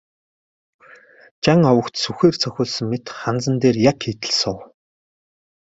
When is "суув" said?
4.41-4.59